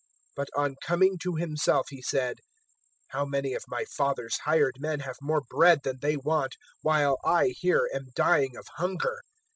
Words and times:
015:017 0.35 0.35
"But 0.35 0.49
on 0.55 0.75
coming 0.83 1.17
to 1.21 1.35
himself 1.35 1.85
he 1.89 2.01
said, 2.01 2.37
"`How 3.13 3.29
many 3.29 3.53
of 3.53 3.63
my 3.67 3.85
father's 3.85 4.35
hired 4.45 4.77
men 4.79 5.01
have 5.01 5.17
more 5.21 5.43
bread 5.47 5.81
than 5.83 5.99
they 6.01 6.17
want, 6.17 6.55
while 6.81 7.19
I 7.23 7.49
here 7.49 7.87
am 7.93 8.07
dying 8.15 8.57
of 8.57 8.65
hunger! 8.77 9.21